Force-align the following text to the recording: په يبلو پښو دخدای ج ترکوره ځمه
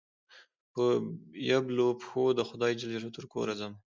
په 0.73 0.83
يبلو 1.49 1.87
پښو 1.99 2.23
دخدای 2.41 2.73
ج 2.79 2.81
ترکوره 3.15 3.53
ځمه 3.59 3.77